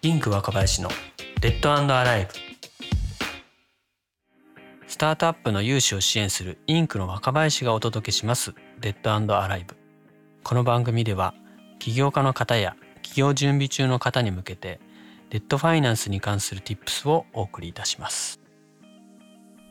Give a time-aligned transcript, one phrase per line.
[0.00, 0.90] インク若林の
[1.40, 2.30] デッドアライブ
[4.86, 9.76] スタートアップの融資を支援するインクの若林がお届けしますデッドアライブ
[10.44, 11.34] この番組では
[11.80, 14.78] 起業家の方や起業準備中の方に向けて
[15.30, 18.40] デッドファイナンスに関する Tips をお送りいたします。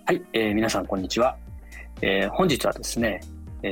[0.05, 1.37] はい、えー、皆さんこんにちは、
[2.01, 3.21] えー、本日はですね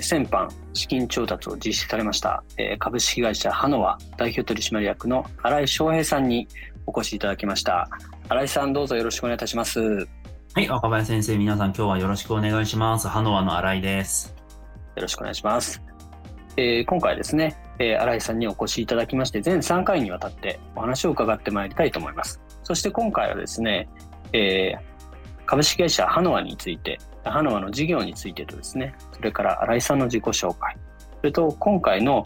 [0.01, 2.43] 先般資金調達を実施されました
[2.79, 6.47] 株式会社ハノワ代表取締役の新井翔平さんに
[6.87, 7.89] お越しいただきました。
[8.29, 9.79] 新井さんどうぞよろしくお願いいたします。
[9.79, 13.07] はい若林先生皆さん今日はよろしくお願いします。
[13.07, 14.35] ハノワの新井です。
[14.95, 15.81] よろしくお願いします、
[16.55, 22.41] えー、今回ですね、えー、新井さんにお越しいただきまして全3回にわたってお話を伺ってまいりたいと思います。
[22.63, 23.89] そして今回はですね、
[24.31, 24.94] えー、
[25.45, 30.77] 株式会社ハノワについてハノワの事業についてとですね、それから新井さんの自己紹介、
[31.19, 32.25] それと今回の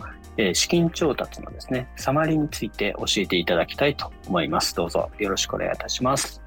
[0.53, 4.75] 資金調達のですね、サマリーについて教えていただきたいと思います。
[4.75, 6.41] どうぞよろしくお願いいたします。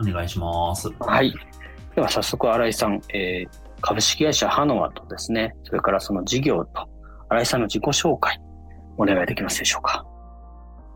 [0.00, 0.88] お願いします。
[0.98, 1.32] はい。
[1.94, 3.48] では早速新井さん、えー、
[3.80, 6.88] 株式会社ハノワとですね、それからその事業と
[7.28, 8.40] 新井さんの自己紹介、
[8.96, 10.07] お願いできますでしょうか。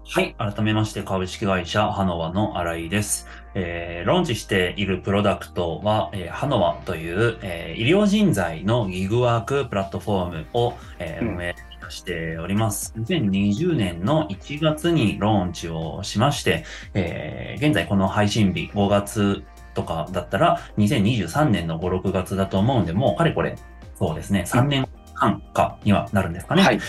[0.04, 0.34] はい。
[0.36, 3.26] 改めまして、株式会社ハノワの新井です。
[3.54, 11.54] えー、ローンチしているプロダクトは、えー、ハノワという、えー、医療人材のギグワークプラットフォームを、えー、運営
[11.88, 12.92] しております。
[12.98, 23.56] 2020年の1月にローンチをしまして、えー、現在この配信日5月とかだったら2023年の5、6月だと思うんで、もうかれこれ、
[23.94, 26.62] そうですね、3年半かにはなるんですかね。
[26.62, 26.80] はい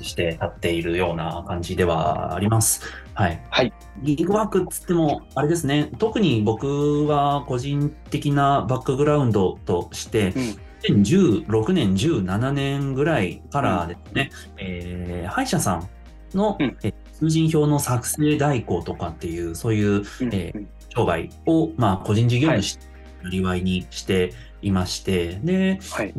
[0.00, 2.82] して立っているような感じではあります。
[3.14, 3.42] はい。
[3.50, 3.72] はい。
[4.02, 15.88] ギグワークっつっても、あれですね、特に僕は個人的なバックグラウンドとして、うん2016年、17年ぐらいからですね、うん、えー、歯医者さん
[16.34, 22.78] の、うん、え通人表の作成代行とかっていう、そういう、うん、えー、商売を、まあ、個人事業主
[23.22, 26.14] のりわいにしていまして、で、はい、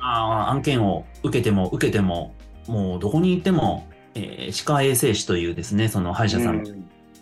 [0.00, 2.34] あ案件を受けても受けても
[2.66, 6.62] もうどこにいても、えー、歯科衛生士というですね、その歯医者さん、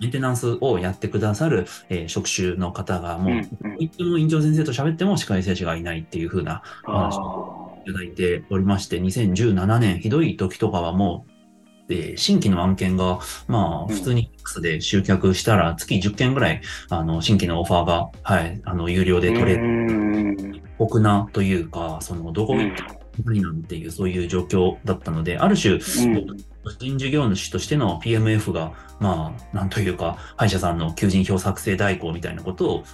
[0.00, 11.32] メンテナンスをやってくださる、えー、職種の方が、もう、どこ行っても院長先生と喋っても歯科衛生士がいないっていうふうな話をいただいておりまして、2017年、ひどい時とかはもう、
[11.90, 16.60] えー、新規の案件が、まあ、普通に X で集客したら、月10件ぐらい、
[16.90, 32.84] あの、新規のオファーが、はい、あの、有料で取れる、酷なというか、その、どこ行っても何なんていう、そういう状況だったので、ある種、個人事業主としての PMF が、まあ、なんというか、歯医者さんの求人票作成代行みたいなことを、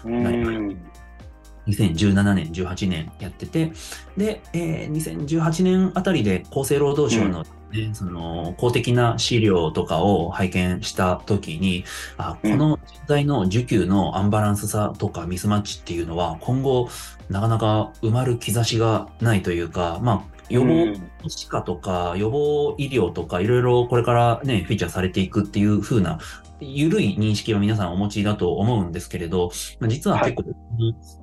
[1.66, 3.72] 2017年、18年やってて、
[4.16, 11.84] で、えー、2018年あたりで厚生労働省の、ね、うん、その公的な資料とかを拝見したときに、
[12.16, 16.88] あこの人材の需給のアンバランスさとかミスマッチっていうのは今後
[17.28, 26.18] なかなか埋まる兆しがないというか、まあ、予防歯科とか予防医療とかいろいろこれからね、フィーチャーされていくっていう風な
[26.60, 29.50] 緩い認識は皆さんお持ちだと思うんですけれど、
[29.88, 30.54] 実は結構、は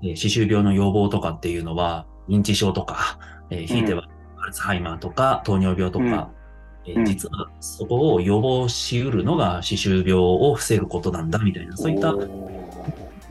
[0.02, 3.18] い、歯周病の予防とかっていうのは、認知症とか、
[3.50, 4.08] えー、ひいては
[4.38, 6.41] アルツハイマーとか糖尿病とか、うん、
[6.86, 12.14] えー、実はそこを予防しうるのが歯周病を防ぐことなんだみたいな、そういった、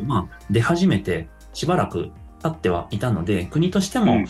[0.03, 2.10] まあ、出始めてしばらく
[2.43, 4.25] 経ってはいたので、国としても、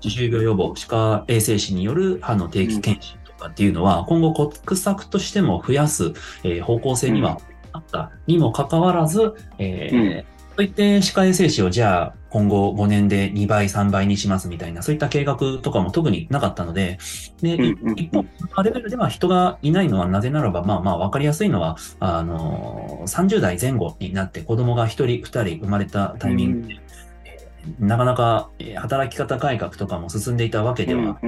[0.00, 7.38] 歯周病予防、歯科衛生士による歯の定期検診とかっていうのは、今後国策としても増やす、えー、方向性には
[7.72, 16.98] あったにもかかわらず、えー、そういって歯科衛生士をじゃあ今後5年で2倍、3倍にしますみたいな、そういった計画とかも特になかったので、
[17.40, 17.54] で、
[17.94, 18.24] 一方、
[18.64, 26.80] レベルでは人がいないのはなぜならば、まあまあわかりやすいのは、あの、30代前後になって子供が1人、2人生まれたタイミングで、
[27.78, 31.20] なかなか働き方改革とかも進んでいたわけでは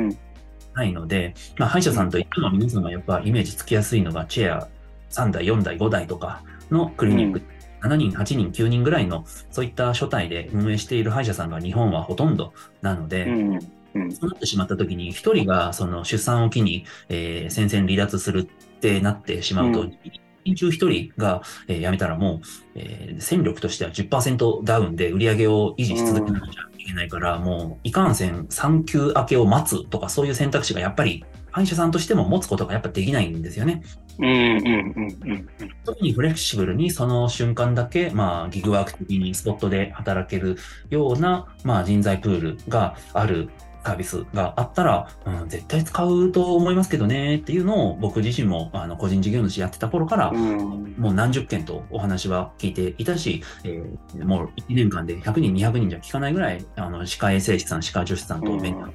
[0.75, 4.69] ないので、まあ、歯医者さんといっても皆さんがやっぱイメージつきやすいのが、チェア
[5.11, 13.59] 3台、4台、5台とかのクリニック、うん、7人、8人、9人ぐらいのそういった書体で運営している歯医者さんが日本はほとんどなので、うん
[13.95, 19.99] うん、そうなってしまった時に、一人がその出産を機に、えー、戦線離脱するってなってしまうと、うん。
[20.45, 26.49] 人中1人が、えー、辞めたらもう、えー、戦力としては10%ダウンで売り上げを維持し続けなきゃ
[26.79, 33.83] いけないから、うん、もういかんせん産休明けを待つとかそういう選択肢がやっぱり歯医者さんとしても持つことがやっぱできないんですよね。
[34.19, 35.49] うんうんうんうん、
[35.85, 40.59] 特にフレキシブルにその瞬間だけ、まあ、ギグワーク的にスポットで働ける
[40.91, 43.49] ような、まあ、人材プールがある
[43.85, 58.93] サービスがあったら、うん、絶対使うと思いますけどねっていうのを僕自身もあの個人事業主やってた頃から、うんもう何十件とお話は聞いていたし、えーもう1年間で100人、200人じゃ聞かないぐらい、あの歯科衛生士さん、歯科助手さんと面談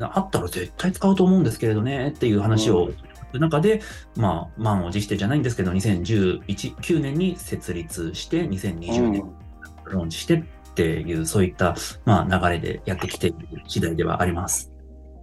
[0.00, 2.90] あったら絶対使うと思うんですけれどねっていう話を
[3.38, 3.80] 中で、
[4.16, 9.24] まあ、満を持してじゃないんですけど、2019年に設立して、2020年
[9.84, 10.44] ローンチしてっ
[10.74, 14.72] ていう、そういった、まあ、流れでやってきている次第ではあります。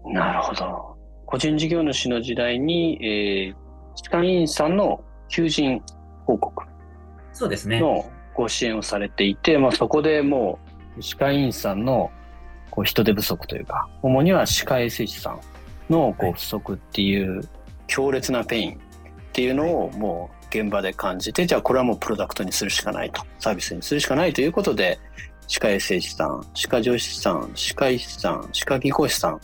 [0.06, 0.98] なるほど。
[1.26, 3.56] 個人事業主の時代に、えー、
[4.04, 5.82] 歯科医院さんの求人
[6.26, 6.64] 広告
[7.32, 7.80] そうですね。
[7.80, 8.06] の
[8.36, 10.60] ご支援をされていて、まあ、そこでも
[10.98, 12.12] う歯科医院さんの
[12.74, 15.40] こう人手不足というか、主には歯科衛生士さん
[15.94, 17.48] のこはいう不足っていう
[17.86, 18.78] 強烈なペインっ
[19.32, 25.00] ていうのをもう現場で感じて、じゃあこれはもうプロダクトにするしかないと、サービスにするしかないということで、
[25.48, 29.42] 歯科衛生士さん、歯科助手さん、歯科医師さん、歯科技工士さん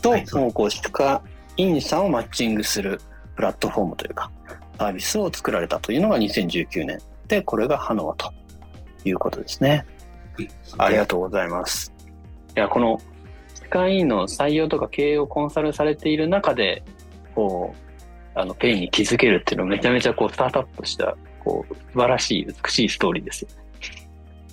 [0.00, 1.22] と、もうこう歯科医
[1.58, 2.98] 院さんをマッチングする
[3.36, 4.30] プラットフォームというか、
[4.78, 6.98] サービスを作られたというのが2019年
[7.28, 8.32] で、これが HANOWA と
[9.04, 9.84] いうことですね。
[10.78, 11.89] ありがとうございます。
[12.56, 13.00] いや、この
[13.64, 16.82] 歯科医院の採用とか経営をコンサルされている中で、
[17.34, 23.48] こう、あの、ペインに気づけるっていうのはめちゃめちゃこう、スタートアップした、こう、素晴らしい、美しいストーリーですよ。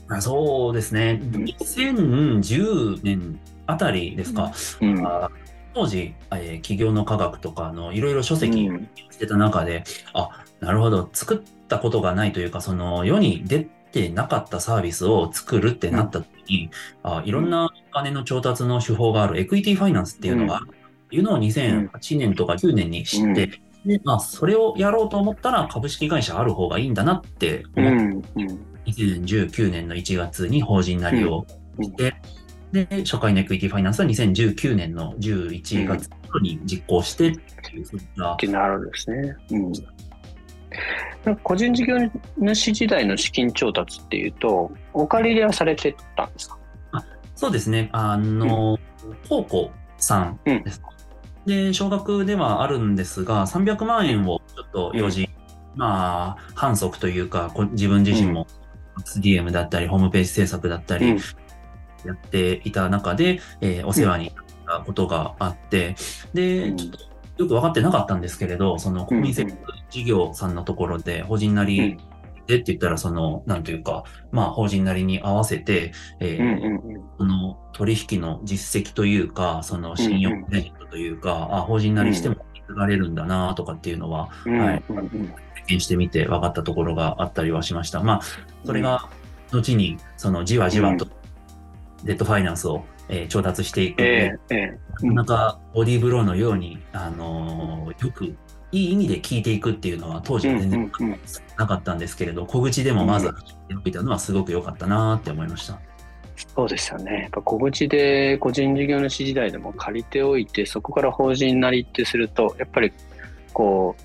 [0.10, 1.20] あそうですね。
[1.22, 4.54] 2010年あたりですか？
[4.82, 5.06] うん。
[5.06, 5.30] あ
[5.74, 9.84] 当時、えー起業の科学とかのいろいろ書籍うんしてた中で、
[10.14, 16.70] あ、なるほど、作ったことがないというか、その世に出てなかったサービスを作るってなった時に、
[17.04, 28.42] あいろんなお金の調達の手法があるエクイティファイナンスっていうのがあるっていうのを2008年とか9年に知って、で、まあ、それをやろうと思ったら株式会社ある方がいいんだなって思って、うん。
[28.42, 28.60] うん。
[28.86, 31.46] 2019年の1月に法人成りを
[31.82, 32.16] して、
[32.72, 36.10] で、初回のエクイティファイナンスは2019年の11月
[36.42, 39.36] に実行してっていう、そういったなるんですね。
[39.52, 39.74] うん。
[41.36, 41.98] 個人事業
[42.38, 46.58] 主時代の資金調達っていうと、お借り入れはされてたんですか？
[47.36, 47.90] そうですね。
[47.92, 48.80] あの、
[49.30, 50.82] 公庫さんです。
[51.46, 55.30] で、少額ではあるんですが、300万円をちょっと融資、
[55.76, 58.48] まあ、反則というか、こ自分自身も
[59.06, 61.20] SDM だったり、ホームページ制作だったり、うん。
[62.06, 65.96] やっていた中で、えーお世話になったことがあって、
[66.34, 66.78] で、うん。
[66.78, 67.00] ちょっと
[67.38, 69.56] よく分かってなかったんですけれど、その公民設
[69.90, 71.98] 事業さんのところで、法人なり
[72.48, 77.02] でって言ったら、その、なんというか、まあ、法人なりに合わせて、えーうんうんうん。
[77.18, 84.84] その取引の実績というか、その信用クレジットというか、あ、法人なりしても引かれるんだなとかっていうのは、うんはい。
[84.88, 88.02] 経験してみて分かったところがあったりはしました。
[88.02, 88.22] まあ、
[88.66, 89.10] それが、
[89.52, 91.08] 後に、そのじわじわと、
[92.06, 94.56] デッドファイナンスを、えー調達していくえええ
[95.04, 98.36] えなかなかボディーブローのように、あのーよく、い
[98.72, 101.20] い意味で聞いていくっていうのは当時は全然うんうんうん
[101.58, 105.80] なかったんですけれど、小口でもまず始めておいたのはすごく良かったなって思いました。
[106.36, 107.22] そうですよね。
[107.22, 112.92] やっぱ小口で個人事業主時代でも借りておいて、そこから法人なりってすると、やっぱり
[113.54, 114.02] こう、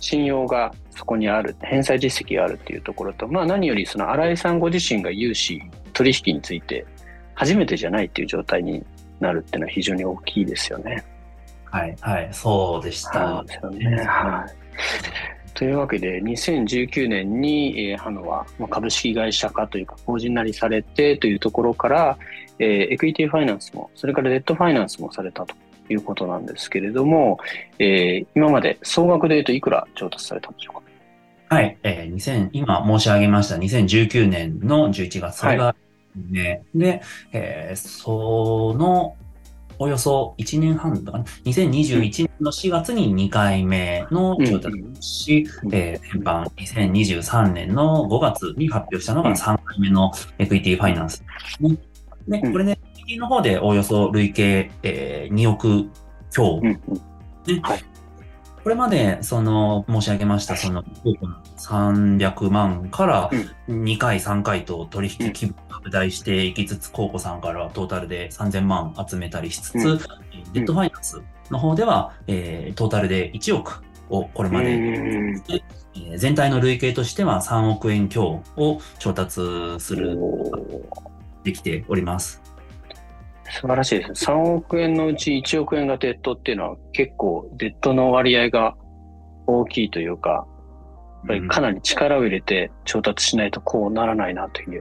[0.00, 5.62] 信用がそこにある、返済実績があるっていうところと、まあ何よりその新井さんご自身が融資、
[5.92, 6.84] 取引について
[7.36, 8.84] 初めてじゃないっていう状態に
[9.20, 11.04] なるっていうのは非常に大きいですよね。
[11.64, 13.46] はい、はい、そうでしたそう。
[13.46, 14.04] ですよね。
[14.04, 14.52] はい。
[15.54, 22.18] というわけで、2019年に、えー、 HANOWA は、まあ、株式会社化というか、法人成りされてというところから、
[22.58, 25.54] えーエクイティファイナンスも、それからデットファイナンスもされたと
[25.90, 27.38] いうことなんですけれども、
[27.78, 30.74] えー今まで総額で言うといくら調達されたんでしょう
[31.48, 31.54] か？
[31.54, 35.74] はい、えー、2000今申し上げました2019年の11月、それが、
[36.30, 39.16] ね、で、えーその、
[39.78, 51.22] およそ1年半だかな、2021年の4月に2回目の調達をし、うんえー、返還2023年の5月に発表したのが3回目のエクイティファイナンス
[51.60, 51.76] ね。
[52.26, 52.52] で、うん。
[52.52, 55.90] これね、右の方でおよそ累計、えー2億
[56.30, 56.60] 強。
[56.62, 56.80] うんうん
[58.66, 60.82] これまで、その、申し上げました、その、
[61.56, 63.30] 300万から
[63.68, 69.98] 2回、3回と取引規模拡大していきつつ、コーコさんからはトータルで3000万集めたりしつつ、うん。
[70.52, 75.40] デッドファイナンスの方では、えートータルで1億をこれまで、
[76.16, 79.40] 全体の累計としては3億円強を調達
[79.78, 80.18] する、
[81.44, 82.42] できております。
[83.50, 84.34] 素晴らしいですね。
[84.34, 88.74] 3億円のうち1億円がデッドっていうのは結構デッドの割合が
[89.46, 94.80] 大きいというか、やっぱりかなり力を入れて調達しないとこうならないなというふうに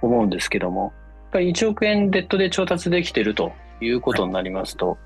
[0.00, 0.92] 思うんですけども、やっ
[1.32, 4.98] ぱり1億円デッドで調達できてるということになりますと、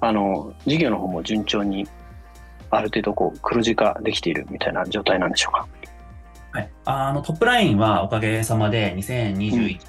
[0.00, 1.86] あの事業の方も順調に
[2.70, 5.68] ある程度こう黒字化できているみたいな状態なんでしょうか？
[6.52, 9.80] はい、あのトップラインはおかげさまで2021年に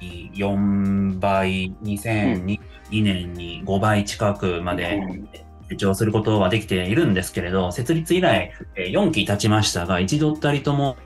[0.00, 2.58] 4倍、2022
[3.02, 5.00] 年に5倍近くまで
[5.68, 10.96] 成長することはできているんですけれど、設立以来4期経ちましたが、一度たりとも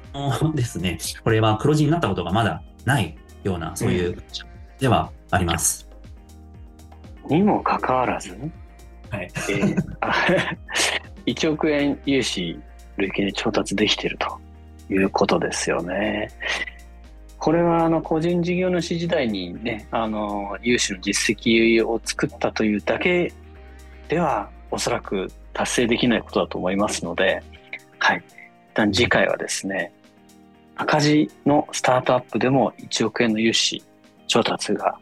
[0.55, 4.23] ですね、これは黒字になったことがまだないような、そういう
[4.79, 5.89] ではあります。
[7.29, 8.31] にもかかわらず、
[9.11, 9.77] はいえー、
[11.27, 12.59] 1億円融資
[12.97, 14.41] 累計で調達できていると
[14.93, 16.31] いうことですよね。
[17.41, 23.33] これはあの個人事業主時代にね、あの融資の実績を作ったというだけ
[24.09, 27.43] ではおそらく達成できないことだと思いますので、
[27.99, 28.23] はい。
[28.73, 29.91] 一旦次回はですね、
[30.77, 33.83] 赤字のスタートアップでも1億円の融資
[34.27, 34.99] 調達が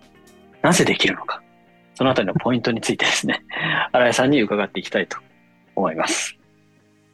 [0.62, 1.42] なぜできるのか、
[1.97, 3.42] そのあたりのポイントについてですね、
[3.90, 5.18] 新井さんに伺っていきたいと
[5.75, 6.37] 思います。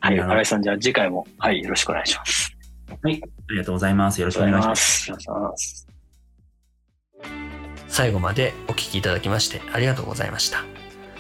[0.01, 2.54] はい、新井さん、じゃあ次回も、はい、よろしくお願いします。
[3.03, 4.21] はい、ありがとうございます。
[4.21, 5.11] よろしくお願いします。
[5.11, 5.87] ます
[7.89, 10.65] 最後までお聞きいただきましてありがとうございました。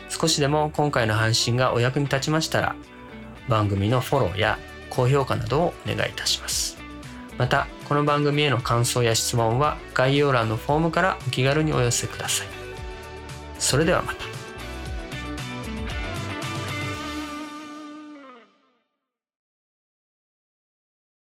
[0.08, 2.76] 少しでも今回の配信がお役に立ちましたら、
[3.48, 4.58] 番組のフォローや
[4.90, 6.78] 高評価などをお願いいたします。
[7.36, 12.46] また、この番組への感想や質問は概要欄のフォームからお気軽にお寄せください。
[13.58, 14.33] それではまた。